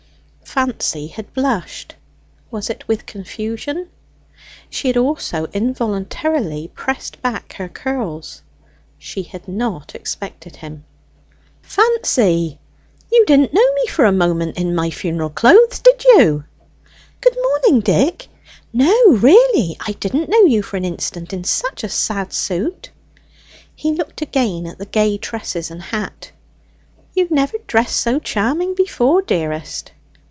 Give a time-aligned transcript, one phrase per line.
[0.43, 1.95] Fancy had blushed;
[2.51, 3.87] was it with confusion?
[4.69, 8.41] She had also involuntarily pressed back her curls.
[8.97, 10.83] She had not expected him.
[11.61, 12.59] "Fancy,
[13.09, 16.43] you didn't know me for a moment in my funeral clothes, did you?"
[17.21, 18.27] "Good morning, Dick
[18.73, 22.91] no, really, I didn't know you for an instant in such a sad suit."
[23.73, 26.31] He looked again at the gay tresses and hat.
[27.15, 29.93] "You've never dressed so charming before, dearest."